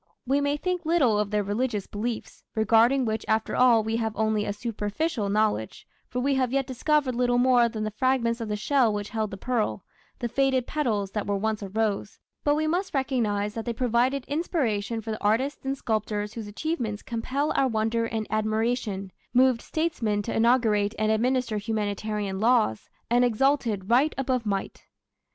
We 0.25 0.41
may 0.41 0.57
think 0.57 0.83
little 0.83 1.19
of 1.19 1.29
their 1.29 1.43
religious 1.43 1.85
beliefs, 1.85 2.43
regarding 2.55 3.05
which 3.05 3.23
after 3.27 3.55
all 3.55 3.83
we 3.83 3.97
have 3.97 4.15
only 4.17 4.45
a 4.45 4.51
superficial 4.51 5.29
knowledge, 5.29 5.85
for 6.07 6.19
we 6.19 6.33
have 6.33 6.51
yet 6.51 6.65
discovered 6.65 7.13
little 7.13 7.37
more 7.37 7.69
than 7.69 7.83
the 7.83 7.91
fragments 7.91 8.41
of 8.41 8.49
the 8.49 8.55
shell 8.55 8.91
which 8.91 9.09
held 9.11 9.29
the 9.29 9.37
pearl, 9.37 9.83
the 10.17 10.27
faded 10.27 10.65
petals 10.65 11.11
that 11.11 11.27
were 11.27 11.37
once 11.37 11.61
a 11.61 11.69
rose, 11.69 12.17
but 12.43 12.55
we 12.55 12.65
must 12.65 12.95
recognize 12.95 13.53
that 13.53 13.65
they 13.65 13.73
provided 13.73 14.25
inspiration 14.25 15.01
for 15.01 15.11
the 15.11 15.23
artists 15.23 15.63
and 15.65 15.77
sculptors 15.77 16.33
whose 16.33 16.47
achievements 16.47 17.03
compel 17.03 17.51
our 17.51 17.67
wonder 17.67 18.05
and 18.05 18.25
admiration, 18.31 19.11
moved 19.35 19.61
statesmen 19.61 20.23
to 20.23 20.35
inaugurate 20.35 20.95
and 20.97 21.11
administer 21.11 21.59
humanitarian 21.59 22.39
laws, 22.39 22.89
and 23.11 23.23
exalted 23.23 23.87
Right 23.91 24.15
above 24.17 24.47
Might. 24.47 24.83